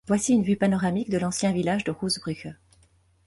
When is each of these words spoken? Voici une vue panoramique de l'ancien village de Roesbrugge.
Voici 0.07 0.33
une 0.33 0.41
vue 0.41 0.55
panoramique 0.57 1.11
de 1.11 1.19
l'ancien 1.19 1.51
village 1.53 1.83
de 1.83 1.91
Roesbrugge. 1.91 2.55